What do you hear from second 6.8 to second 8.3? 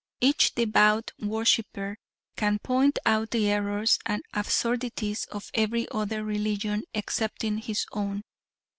excepting his own.